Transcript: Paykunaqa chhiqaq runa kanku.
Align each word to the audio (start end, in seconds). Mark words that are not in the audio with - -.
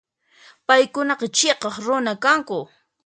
Paykunaqa 0.67 1.27
chhiqaq 1.35 1.75
runa 1.85 2.13
kanku. 2.23 2.59